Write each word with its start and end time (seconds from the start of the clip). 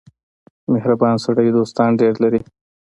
•مهربان 0.73 1.15
سړی 1.25 1.47
دوستان 1.57 1.89
ډېر 2.01 2.13
لري. 2.23 2.41